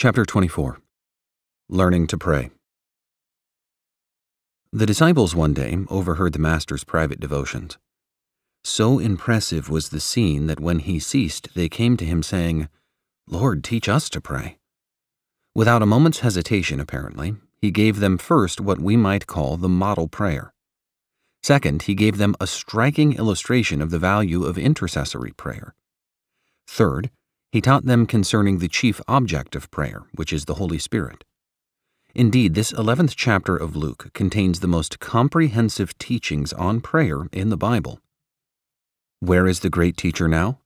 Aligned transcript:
Chapter 0.00 0.24
24 0.24 0.78
Learning 1.68 2.06
to 2.06 2.16
Pray. 2.16 2.50
The 4.72 4.86
disciples 4.86 5.34
one 5.34 5.52
day 5.52 5.76
overheard 5.90 6.34
the 6.34 6.38
Master's 6.38 6.84
private 6.84 7.18
devotions. 7.18 7.78
So 8.62 9.00
impressive 9.00 9.68
was 9.68 9.88
the 9.88 9.98
scene 9.98 10.46
that 10.46 10.60
when 10.60 10.78
he 10.78 11.00
ceased, 11.00 11.52
they 11.56 11.68
came 11.68 11.96
to 11.96 12.04
him 12.04 12.22
saying, 12.22 12.68
Lord, 13.26 13.64
teach 13.64 13.88
us 13.88 14.08
to 14.10 14.20
pray. 14.20 14.58
Without 15.52 15.82
a 15.82 15.86
moment's 15.86 16.20
hesitation, 16.20 16.78
apparently, 16.78 17.34
he 17.60 17.72
gave 17.72 17.98
them 17.98 18.18
first 18.18 18.60
what 18.60 18.80
we 18.80 18.96
might 18.96 19.26
call 19.26 19.56
the 19.56 19.68
model 19.68 20.06
prayer. 20.06 20.54
Second, 21.42 21.82
he 21.82 21.96
gave 21.96 22.18
them 22.18 22.36
a 22.38 22.46
striking 22.46 23.14
illustration 23.14 23.82
of 23.82 23.90
the 23.90 23.98
value 23.98 24.44
of 24.44 24.58
intercessory 24.58 25.32
prayer. 25.32 25.74
Third, 26.68 27.10
he 27.50 27.60
taught 27.60 27.84
them 27.84 28.06
concerning 28.06 28.58
the 28.58 28.68
chief 28.68 29.00
object 29.08 29.56
of 29.56 29.70
prayer, 29.70 30.02
which 30.14 30.32
is 30.32 30.44
the 30.44 30.54
Holy 30.54 30.78
Spirit. 30.78 31.24
Indeed, 32.14 32.54
this 32.54 32.72
11th 32.72 33.14
chapter 33.16 33.56
of 33.56 33.76
Luke 33.76 34.10
contains 34.12 34.60
the 34.60 34.66
most 34.66 34.98
comprehensive 34.98 35.96
teachings 35.98 36.52
on 36.52 36.80
prayer 36.80 37.28
in 37.32 37.48
the 37.48 37.56
Bible. 37.56 38.00
Where 39.20 39.46
is 39.46 39.60
the 39.60 39.70
great 39.70 39.96
teacher 39.96 40.28
now? 40.28 40.60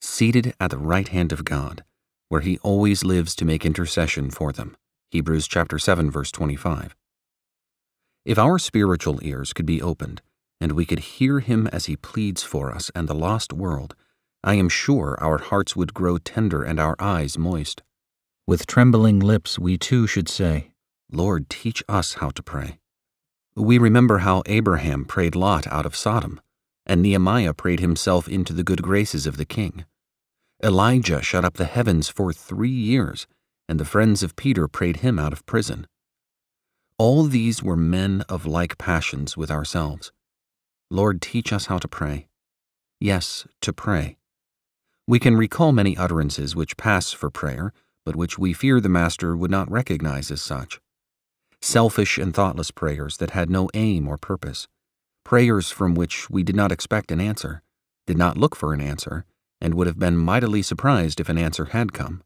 Seated 0.00 0.54
at 0.60 0.70
the 0.70 0.78
right 0.78 1.08
hand 1.08 1.32
of 1.32 1.44
God, 1.44 1.84
where 2.28 2.40
he 2.40 2.58
always 2.58 3.04
lives 3.04 3.34
to 3.36 3.44
make 3.44 3.64
intercession 3.64 4.30
for 4.30 4.52
them. 4.52 4.76
Hebrews 5.10 5.48
chapter 5.48 5.78
7 5.78 6.10
verse 6.10 6.30
25. 6.30 6.94
If 8.24 8.38
our 8.38 8.58
spiritual 8.58 9.18
ears 9.22 9.52
could 9.52 9.66
be 9.66 9.80
opened, 9.80 10.20
and 10.60 10.72
we 10.72 10.84
could 10.84 10.98
hear 10.98 11.40
him 11.40 11.66
as 11.68 11.86
he 11.86 11.96
pleads 11.96 12.42
for 12.42 12.72
us 12.72 12.90
and 12.94 13.08
the 13.08 13.14
lost 13.14 13.52
world, 13.52 13.94
I 14.44 14.54
am 14.54 14.68
sure 14.68 15.16
our 15.20 15.38
hearts 15.38 15.74
would 15.74 15.94
grow 15.94 16.18
tender 16.18 16.62
and 16.62 16.78
our 16.78 16.94
eyes 16.98 17.36
moist. 17.36 17.82
With 18.46 18.66
trembling 18.66 19.18
lips, 19.18 19.58
we 19.58 19.76
too 19.76 20.06
should 20.06 20.28
say, 20.28 20.70
Lord, 21.10 21.50
teach 21.50 21.82
us 21.88 22.14
how 22.14 22.30
to 22.30 22.42
pray. 22.42 22.78
We 23.56 23.78
remember 23.78 24.18
how 24.18 24.42
Abraham 24.46 25.04
prayed 25.04 25.34
Lot 25.34 25.66
out 25.66 25.86
of 25.86 25.96
Sodom, 25.96 26.40
and 26.86 27.02
Nehemiah 27.02 27.54
prayed 27.54 27.80
himself 27.80 28.28
into 28.28 28.52
the 28.52 28.62
good 28.62 28.82
graces 28.82 29.26
of 29.26 29.36
the 29.36 29.44
king. 29.44 29.84
Elijah 30.62 31.22
shut 31.22 31.44
up 31.44 31.54
the 31.54 31.64
heavens 31.64 32.08
for 32.08 32.32
three 32.32 32.68
years, 32.68 33.26
and 33.68 33.80
the 33.80 33.84
friends 33.84 34.22
of 34.22 34.36
Peter 34.36 34.68
prayed 34.68 34.98
him 34.98 35.18
out 35.18 35.32
of 35.32 35.44
prison. 35.46 35.86
All 36.98 37.24
these 37.24 37.62
were 37.62 37.76
men 37.76 38.22
of 38.28 38.46
like 38.46 38.78
passions 38.78 39.36
with 39.36 39.50
ourselves. 39.50 40.12
Lord, 40.90 41.20
teach 41.20 41.52
us 41.52 41.66
how 41.66 41.78
to 41.78 41.88
pray. 41.88 42.28
Yes, 43.00 43.46
to 43.62 43.72
pray. 43.72 44.17
We 45.08 45.18
can 45.18 45.38
recall 45.38 45.72
many 45.72 45.96
utterances 45.96 46.54
which 46.54 46.76
pass 46.76 47.12
for 47.12 47.30
prayer, 47.30 47.72
but 48.04 48.14
which 48.14 48.38
we 48.38 48.52
fear 48.52 48.78
the 48.78 48.90
Master 48.90 49.34
would 49.34 49.50
not 49.50 49.70
recognize 49.70 50.30
as 50.30 50.42
such. 50.42 50.82
Selfish 51.62 52.18
and 52.18 52.34
thoughtless 52.34 52.70
prayers 52.70 53.16
that 53.16 53.30
had 53.30 53.48
no 53.48 53.70
aim 53.72 54.06
or 54.06 54.18
purpose. 54.18 54.68
Prayers 55.24 55.70
from 55.70 55.94
which 55.94 56.28
we 56.28 56.42
did 56.42 56.54
not 56.54 56.70
expect 56.70 57.10
an 57.10 57.22
answer, 57.22 57.62
did 58.06 58.18
not 58.18 58.36
look 58.36 58.54
for 58.54 58.74
an 58.74 58.82
answer, 58.82 59.24
and 59.62 59.72
would 59.72 59.86
have 59.86 59.98
been 59.98 60.18
mightily 60.18 60.60
surprised 60.60 61.20
if 61.20 61.30
an 61.30 61.38
answer 61.38 61.64
had 61.64 61.94
come. 61.94 62.22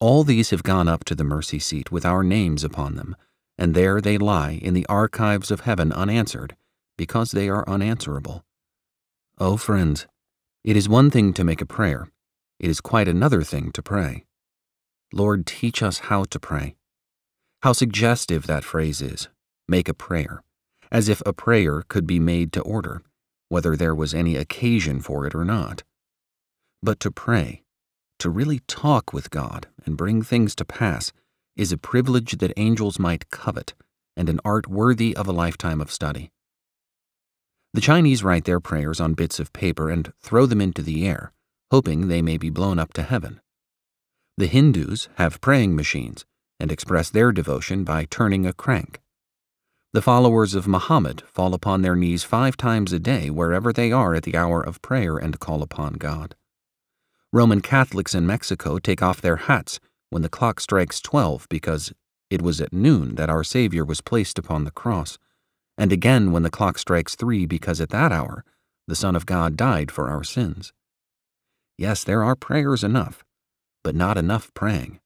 All 0.00 0.22
these 0.22 0.50
have 0.50 0.64
gone 0.64 0.86
up 0.86 1.02
to 1.04 1.14
the 1.14 1.24
mercy 1.24 1.58
seat 1.58 1.90
with 1.90 2.04
our 2.04 2.22
names 2.22 2.62
upon 2.62 2.96
them, 2.96 3.16
and 3.56 3.74
there 3.74 4.02
they 4.02 4.18
lie 4.18 4.58
in 4.60 4.74
the 4.74 4.84
archives 4.84 5.50
of 5.50 5.60
heaven 5.60 5.92
unanswered, 5.92 6.56
because 6.98 7.30
they 7.30 7.48
are 7.48 7.66
unanswerable. 7.66 8.44
Oh, 9.38 9.56
friends, 9.56 10.06
it 10.64 10.76
is 10.76 10.88
one 10.88 11.10
thing 11.10 11.34
to 11.34 11.44
make 11.44 11.60
a 11.60 11.66
prayer, 11.66 12.08
it 12.58 12.70
is 12.70 12.80
quite 12.80 13.06
another 13.06 13.42
thing 13.42 13.70
to 13.72 13.82
pray. 13.82 14.24
Lord, 15.12 15.46
teach 15.46 15.82
us 15.82 15.98
how 16.08 16.24
to 16.24 16.40
pray. 16.40 16.74
How 17.62 17.74
suggestive 17.74 18.46
that 18.46 18.64
phrase 18.64 19.02
is 19.02 19.28
make 19.68 19.88
a 19.88 19.94
prayer, 19.94 20.42
as 20.90 21.08
if 21.08 21.22
a 21.26 21.32
prayer 21.34 21.82
could 21.88 22.06
be 22.06 22.18
made 22.18 22.52
to 22.52 22.62
order, 22.62 23.02
whether 23.50 23.76
there 23.76 23.94
was 23.94 24.14
any 24.14 24.36
occasion 24.36 25.00
for 25.00 25.26
it 25.26 25.34
or 25.34 25.44
not. 25.44 25.82
But 26.82 26.98
to 27.00 27.10
pray, 27.10 27.62
to 28.18 28.30
really 28.30 28.60
talk 28.60 29.12
with 29.12 29.30
God 29.30 29.68
and 29.84 29.96
bring 29.96 30.22
things 30.22 30.54
to 30.56 30.64
pass, 30.64 31.12
is 31.56 31.72
a 31.72 31.78
privilege 31.78 32.38
that 32.38 32.52
angels 32.56 32.98
might 32.98 33.30
covet 33.30 33.74
and 34.16 34.28
an 34.28 34.40
art 34.44 34.66
worthy 34.66 35.14
of 35.14 35.26
a 35.26 35.32
lifetime 35.32 35.80
of 35.80 35.92
study. 35.92 36.30
The 37.74 37.80
Chinese 37.80 38.22
write 38.22 38.44
their 38.44 38.60
prayers 38.60 39.00
on 39.00 39.14
bits 39.14 39.40
of 39.40 39.52
paper 39.52 39.90
and 39.90 40.12
throw 40.22 40.46
them 40.46 40.60
into 40.60 40.80
the 40.80 41.08
air, 41.08 41.32
hoping 41.72 42.06
they 42.06 42.22
may 42.22 42.36
be 42.36 42.48
blown 42.48 42.78
up 42.78 42.92
to 42.92 43.02
heaven. 43.02 43.40
The 44.36 44.46
Hindus 44.46 45.08
have 45.16 45.40
praying 45.40 45.74
machines 45.74 46.24
and 46.60 46.70
express 46.70 47.10
their 47.10 47.32
devotion 47.32 47.82
by 47.82 48.04
turning 48.04 48.46
a 48.46 48.52
crank. 48.52 49.00
The 49.92 50.02
followers 50.02 50.54
of 50.54 50.68
Muhammad 50.68 51.24
fall 51.26 51.52
upon 51.52 51.82
their 51.82 51.96
knees 51.96 52.22
five 52.22 52.56
times 52.56 52.92
a 52.92 53.00
day 53.00 53.28
wherever 53.28 53.72
they 53.72 53.90
are 53.90 54.14
at 54.14 54.22
the 54.22 54.36
hour 54.36 54.60
of 54.62 54.80
prayer 54.80 55.16
and 55.16 55.40
call 55.40 55.60
upon 55.60 55.94
God. 55.94 56.36
Roman 57.32 57.60
Catholics 57.60 58.14
in 58.14 58.24
Mexico 58.24 58.78
take 58.78 59.02
off 59.02 59.20
their 59.20 59.50
hats 59.50 59.80
when 60.10 60.22
the 60.22 60.28
clock 60.28 60.60
strikes 60.60 61.00
12 61.00 61.48
because 61.48 61.92
it 62.30 62.40
was 62.40 62.60
at 62.60 62.72
noon 62.72 63.16
that 63.16 63.30
our 63.30 63.42
Savior 63.42 63.84
was 63.84 64.00
placed 64.00 64.38
upon 64.38 64.62
the 64.62 64.70
cross 64.70 65.18
and 65.76 65.92
again 65.92 66.32
when 66.32 66.42
the 66.42 66.50
clock 66.50 66.78
strikes 66.78 67.14
three, 67.14 67.46
because 67.46 67.80
at 67.80 67.90
that 67.90 68.12
hour 68.12 68.44
the 68.86 68.96
Son 68.96 69.16
of 69.16 69.26
God 69.26 69.56
died 69.56 69.90
for 69.90 70.10
our 70.10 70.22
sins. 70.22 70.72
Yes, 71.78 72.04
there 72.04 72.22
are 72.22 72.36
prayers 72.36 72.84
enough, 72.84 73.24
but 73.82 73.94
not 73.94 74.16
enough 74.16 74.52
praying. 74.54 75.00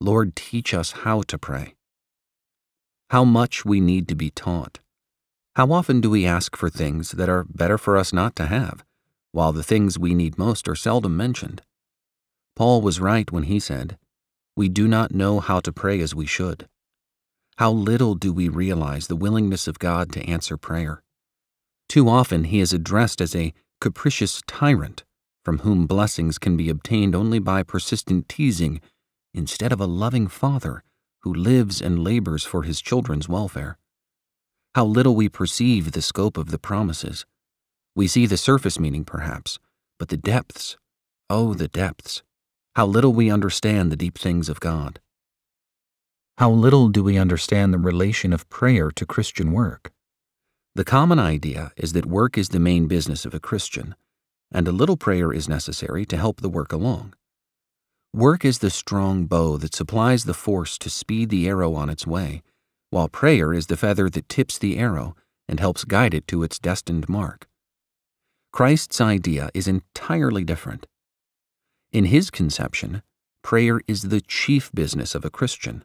Lord, 0.00 0.36
teach 0.36 0.72
us 0.72 0.92
how 0.92 1.22
to 1.22 1.38
pray. 1.38 1.74
How 3.10 3.24
much 3.24 3.64
we 3.64 3.80
need 3.80 4.08
to 4.08 4.14
be 4.14 4.30
taught. 4.30 4.80
How 5.56 5.70
often 5.72 6.00
do 6.00 6.10
we 6.10 6.26
ask 6.26 6.56
for 6.56 6.70
things 6.70 7.12
that 7.12 7.28
are 7.28 7.44
better 7.44 7.78
for 7.78 7.96
us 7.96 8.12
not 8.12 8.34
to 8.36 8.46
have, 8.46 8.84
while 9.32 9.52
the 9.52 9.62
things 9.62 9.98
we 9.98 10.14
need 10.14 10.38
most 10.38 10.68
are 10.68 10.74
seldom 10.74 11.16
mentioned? 11.16 11.62
Paul 12.56 12.80
was 12.80 13.00
right 13.00 13.30
when 13.30 13.44
he 13.44 13.60
said, 13.60 13.98
We 14.56 14.68
do 14.68 14.88
not 14.88 15.14
know 15.14 15.40
how 15.40 15.60
to 15.60 15.72
pray 15.72 16.00
as 16.00 16.14
we 16.14 16.26
should. 16.26 16.68
How 17.58 17.70
little 17.70 18.16
do 18.16 18.32
we 18.32 18.48
realize 18.48 19.06
the 19.06 19.14
willingness 19.14 19.68
of 19.68 19.78
God 19.78 20.10
to 20.12 20.28
answer 20.28 20.56
prayer? 20.56 21.04
Too 21.88 22.08
often 22.08 22.44
he 22.44 22.58
is 22.58 22.72
addressed 22.72 23.20
as 23.20 23.36
a 23.36 23.54
capricious 23.80 24.42
tyrant 24.48 25.04
from 25.44 25.58
whom 25.58 25.86
blessings 25.86 26.38
can 26.38 26.56
be 26.56 26.68
obtained 26.68 27.14
only 27.14 27.38
by 27.38 27.62
persistent 27.62 28.28
teasing 28.28 28.80
instead 29.32 29.72
of 29.72 29.80
a 29.80 29.86
loving 29.86 30.26
father 30.26 30.82
who 31.20 31.32
lives 31.32 31.80
and 31.80 32.02
labors 32.02 32.44
for 32.44 32.62
his 32.62 32.80
children's 32.80 33.28
welfare. 33.28 33.78
How 34.74 34.84
little 34.84 35.14
we 35.14 35.28
perceive 35.28 35.92
the 35.92 36.02
scope 36.02 36.36
of 36.36 36.50
the 36.50 36.58
promises. 36.58 37.24
We 37.94 38.08
see 38.08 38.26
the 38.26 38.36
surface 38.36 38.80
meaning, 38.80 39.04
perhaps, 39.04 39.60
but 39.98 40.08
the 40.08 40.16
depths, 40.16 40.76
oh, 41.30 41.54
the 41.54 41.68
depths. 41.68 42.24
How 42.74 42.86
little 42.86 43.12
we 43.12 43.30
understand 43.30 43.92
the 43.92 43.96
deep 43.96 44.18
things 44.18 44.48
of 44.48 44.58
God. 44.58 44.98
How 46.38 46.50
little 46.50 46.88
do 46.88 47.04
we 47.04 47.16
understand 47.16 47.72
the 47.72 47.78
relation 47.78 48.32
of 48.32 48.48
prayer 48.48 48.90
to 48.90 49.06
Christian 49.06 49.52
work? 49.52 49.92
The 50.74 50.84
common 50.84 51.20
idea 51.20 51.70
is 51.76 51.92
that 51.92 52.06
work 52.06 52.36
is 52.36 52.48
the 52.48 52.58
main 52.58 52.88
business 52.88 53.24
of 53.24 53.34
a 53.34 53.40
Christian, 53.40 53.94
and 54.50 54.66
a 54.66 54.72
little 54.72 54.96
prayer 54.96 55.32
is 55.32 55.48
necessary 55.48 56.04
to 56.06 56.16
help 56.16 56.40
the 56.40 56.48
work 56.48 56.72
along. 56.72 57.14
Work 58.12 58.44
is 58.44 58.58
the 58.58 58.70
strong 58.70 59.26
bow 59.26 59.58
that 59.58 59.76
supplies 59.76 60.24
the 60.24 60.34
force 60.34 60.76
to 60.78 60.90
speed 60.90 61.28
the 61.28 61.46
arrow 61.46 61.74
on 61.74 61.88
its 61.88 62.04
way, 62.04 62.42
while 62.90 63.08
prayer 63.08 63.54
is 63.54 63.68
the 63.68 63.76
feather 63.76 64.10
that 64.10 64.28
tips 64.28 64.58
the 64.58 64.76
arrow 64.76 65.14
and 65.48 65.60
helps 65.60 65.84
guide 65.84 66.14
it 66.14 66.26
to 66.26 66.42
its 66.42 66.58
destined 66.58 67.08
mark. 67.08 67.46
Christ's 68.52 69.00
idea 69.00 69.50
is 69.54 69.68
entirely 69.68 70.42
different. 70.42 70.88
In 71.92 72.06
his 72.06 72.28
conception, 72.32 73.04
prayer 73.44 73.82
is 73.86 74.08
the 74.08 74.20
chief 74.20 74.72
business 74.72 75.14
of 75.14 75.24
a 75.24 75.30
Christian 75.30 75.84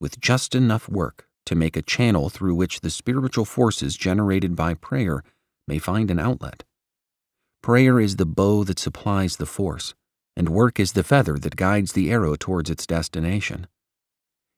with 0.00 0.20
just 0.20 0.54
enough 0.54 0.88
work 0.88 1.28
to 1.46 1.54
make 1.54 1.76
a 1.76 1.82
channel 1.82 2.30
through 2.30 2.54
which 2.54 2.80
the 2.80 2.90
spiritual 2.90 3.44
forces 3.44 3.96
generated 3.96 4.56
by 4.56 4.74
prayer 4.74 5.22
may 5.66 5.78
find 5.78 6.10
an 6.10 6.18
outlet. 6.18 6.64
Prayer 7.62 8.00
is 8.00 8.16
the 8.16 8.26
bow 8.26 8.64
that 8.64 8.78
supplies 8.78 9.36
the 9.36 9.46
force, 9.46 9.94
and 10.36 10.48
work 10.48 10.78
is 10.78 10.92
the 10.92 11.04
feather 11.04 11.38
that 11.38 11.56
guides 11.56 11.92
the 11.92 12.10
arrow 12.10 12.36
towards 12.36 12.70
its 12.70 12.86
destination. 12.86 13.66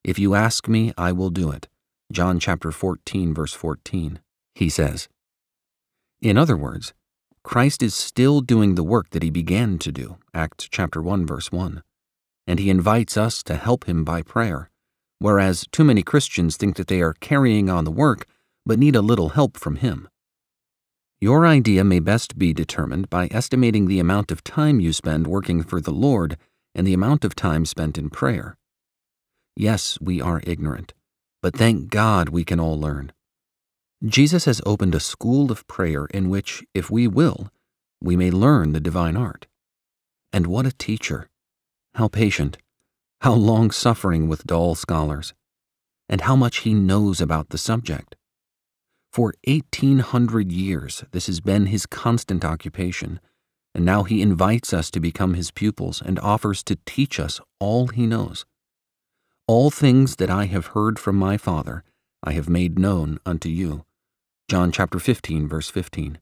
If 0.03 0.19
you 0.19 0.35
ask 0.35 0.69
me, 0.69 0.93
I 0.97 1.13
will 1.13 1.31
do 1.31 1.51
it. 1.51 1.69
John 2.13 2.39
chapter 2.39 2.71
14 2.71 3.35
verse 3.35 3.53
14. 3.53 4.21
He 4.55 4.69
says. 4.69 5.09
In 6.21 6.39
other 6.39 6.57
words, 6.57 6.95
Christ 7.43 7.83
is 7.83 7.95
still 7.95 8.41
doing 8.41 8.75
the 8.75 8.83
work 8.83 9.11
that 9.11 9.23
he 9.23 9.31
began 9.31 9.79
to 9.79 9.93
do, 9.93 10.19
Acts 10.35 10.69
chapter 10.71 11.03
1 11.03 11.27
verse 11.27 11.53
1, 11.53 11.83
and 12.47 12.59
he 12.59 12.71
invites 12.71 13.17
us 13.17 13.43
to 13.45 13.57
help 13.57 13.85
him 13.85 14.05
by 14.05 14.23
prayer 14.23 14.71
whereas 15.19 15.67
too 15.73 15.85
many 15.85 16.03
Christians 16.03 16.57
think 16.57 16.77
that 16.77 16.89
they 16.89 17.01
are 17.01 17.15
carrying 17.15 17.69
on 17.71 17.85
the 17.85 17.91
work 17.91 18.27
but 18.67 18.79
need 18.79 18.97
a 18.97 19.01
little 19.03 19.31
help 19.31 19.57
from 19.57 19.77
Him. 19.77 20.09
Your 21.21 21.47
idea 21.47 21.85
may 21.85 22.01
best 22.01 22.37
be 22.37 22.53
determined 22.53 23.09
by 23.09 23.29
estimating 23.31 23.87
the 23.87 24.01
amount 24.01 24.31
of 24.31 24.45
time 24.45 24.81
you 24.81 24.93
spend 24.93 25.27
working 25.27 25.63
for 25.63 25.81
the 25.81 25.93
Lord 25.93 26.37
and 26.75 26.87
the 26.87 26.93
amount 26.93 27.25
of 27.25 27.35
time 27.35 27.65
spent 27.65 27.97
in 27.97 28.11
prayer. 28.11 28.59
Yes, 29.57 29.99
we 30.01 30.21
are 30.21 30.43
ignorant, 30.45 30.93
but 31.41 31.57
thank 31.57 31.89
God 31.89 32.29
we 32.29 32.45
can 32.45 32.61
all 32.61 32.79
learn. 32.79 33.13
Jesus 34.05 34.45
has 34.45 34.61
opened 34.67 34.95
a 34.95 35.01
school 35.01 35.51
of 35.51 35.67
prayer 35.67 36.05
in 36.07 36.29
which, 36.29 36.63
if 36.75 36.91
we 36.91 37.09
will, 37.09 37.51
we 38.03 38.15
may 38.15 38.31
learn 38.31 38.73
the 38.73 38.81
divine 38.81 39.17
art. 39.17 39.47
And 40.35 40.47
what 40.47 40.67
a 40.67 40.73
teacher! 40.73 41.31
How 41.95 42.09
patient, 42.09 42.59
how 43.21 43.33
long 43.33 43.71
suffering 43.71 44.29
with 44.29 44.45
dull 44.45 44.75
scholars, 44.75 45.35
and 46.09 46.23
how 46.23 46.37
much 46.37 46.59
he 46.59 46.75
knows 46.75 47.21
about 47.21 47.49
the 47.49 47.59
subject. 47.59 48.15
For 49.13 49.35
1800 49.47 50.53
years, 50.53 51.05
this 51.13 51.27
has 51.27 51.41
been 51.41 51.67
his 51.67 51.87
constant 51.87 52.45
occupation, 52.45 53.19
and 53.75 53.85
now 53.85 54.03
he 54.03 54.23
invites 54.23 54.73
us 54.73 54.91
to 54.91 55.01
become 55.01 55.35
his 55.35 55.51
pupils 55.51 56.03
and 56.03 56.19
offers 56.19 56.63
to 56.65 56.79
teach 56.87 57.19
us 57.19 57.41
all 57.59 57.89
he 57.89 58.07
knows. 58.07 58.45
All 59.49 59.71
things 59.71 60.17
that 60.17 60.31
I 60.31 60.47
have 60.47 60.69
heard 60.69 60.99
from 60.99 61.17
my 61.17 61.37
Father, 61.37 61.83
I 62.23 62.33
have 62.33 62.49
made 62.49 62.79
known 62.79 63.19
unto 63.25 63.49
you. 63.49 63.85
John 64.49 64.71
chapter 64.71 64.99
15, 64.99 65.49
verse 65.49 65.71
15. 65.71 66.19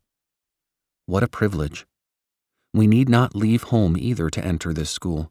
What 1.06 1.22
a 1.22 1.28
privilege. 1.28 1.86
We 2.72 2.86
need 2.86 3.08
not 3.08 3.34
leave 3.34 3.64
home 3.64 3.96
either 3.98 4.30
to 4.30 4.44
enter 4.44 4.72
this 4.72 4.90
school. 4.90 5.30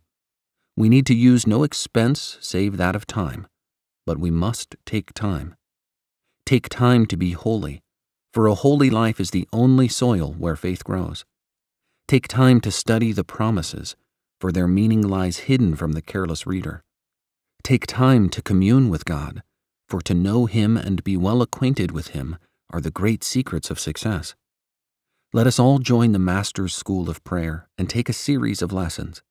We 0.76 0.90
need 0.90 1.06
to 1.08 1.14
use 1.14 1.46
no 1.46 1.64
expense 1.64 2.38
save 2.42 2.78
that 2.78 2.96
of 2.96 3.06
time, 3.06 3.48
but 4.06 4.18
we 4.18 4.32
must 4.32 4.76
take 4.86 5.14
time. 5.14 5.56
Take 6.46 6.68
time 6.68 7.06
to 7.08 7.18
be 7.18 7.32
holy, 7.32 7.82
for 8.34 8.48
a 8.48 8.56
holy 8.56 8.90
life 8.90 9.20
is 9.20 9.32
the 9.32 9.48
only 9.54 9.88
soil 9.88 10.34
where 10.38 10.56
faith 10.56 10.84
grows. 10.84 11.24
Take 12.08 12.28
time 12.28 12.60
to 12.62 12.72
study 12.72 13.12
the 13.12 13.24
promises, 13.24 13.96
for 14.42 14.52
their 14.52 14.68
meaning 14.68 15.02
lies 15.02 15.48
hidden 15.48 15.76
from 15.76 15.94
the 15.94 16.02
careless 16.02 16.48
reader. 16.48 16.84
Take 17.64 17.86
time 17.86 18.28
to 18.30 18.42
commune 18.42 18.90
with 18.90 19.06
God, 19.06 19.44
for 19.88 20.02
to 20.02 20.14
know 20.14 20.48
Him 20.48 20.76
and 20.76 21.04
be 21.04 21.16
well 21.16 21.42
acquainted 21.42 21.92
with 21.92 22.10
Him 22.10 22.38
are 22.72 22.82
the 22.82 22.92
great 22.92 23.24
secrets 23.24 23.70
of 23.70 23.80
success. 23.80 24.34
Let 25.32 25.48
us 25.48 25.60
all 25.60 25.78
join 25.78 26.12
the 26.12 26.20
Master's 26.20 26.76
School 26.76 27.10
of 27.10 27.24
Prayer 27.24 27.70
and 27.78 27.90
take 27.90 28.10
a 28.10 28.14
series 28.14 28.62
of 28.62 28.74
lessons. 28.74 29.22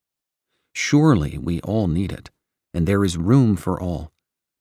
Surely 0.73 1.37
we 1.37 1.61
all 1.61 1.87
need 1.87 2.11
it, 2.11 2.29
and 2.73 2.87
there 2.87 3.05
is 3.05 3.17
room 3.17 3.55
for 3.55 3.79
all, 3.79 4.11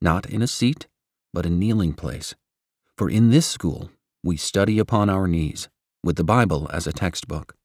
not 0.01 0.27
in 0.27 0.43
a 0.43 0.47
seat, 0.47 0.87
but 1.33 1.47
a 1.47 1.51
kneeling 1.51 1.95
place. 1.95 2.35
For 2.97 3.09
in 3.09 3.31
this 3.31 3.47
school 3.47 3.91
we 4.23 4.37
study 4.37 4.79
upon 4.79 5.09
our 5.09 5.27
knees, 5.27 5.69
with 6.05 6.17
the 6.17 6.25
Bible 6.25 6.69
as 6.73 6.87
a 6.87 6.93
textbook. 6.93 7.57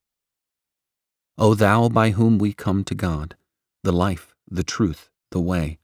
O 1.37 1.53
Thou 1.53 1.89
by 1.89 2.11
whom 2.11 2.39
we 2.39 2.53
come 2.53 2.83
to 2.85 2.95
God, 2.95 3.35
the 3.83 3.91
life, 3.91 4.33
the 4.49 4.63
truth, 4.63 5.09
the 5.31 5.41
way, 5.41 5.77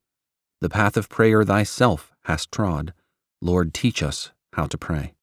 the 0.61 0.69
path 0.69 0.95
of 0.95 1.09
prayer 1.09 1.43
Thyself 1.43 2.13
hast 2.23 2.51
trod, 2.51 2.93
Lord, 3.41 3.73
teach 3.73 4.01
us 4.01 4.31
how 4.53 4.65
to 4.67 4.77
pray. 4.77 5.13